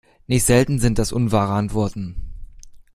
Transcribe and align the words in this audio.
Nicht 0.25 0.45
selten 0.45 0.79
sind 0.79 0.97
das 0.97 1.11
unwahre 1.11 1.53
Antworten. 1.53 2.33